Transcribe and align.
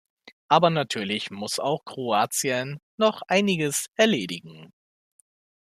Aber 0.47 0.71
natürlich 0.71 1.29
muss 1.29 1.59
auch 1.59 1.85
Kroatien 1.85 2.79
noch 2.97 3.21
einiges 3.27 3.85
erledigen. 3.93 4.73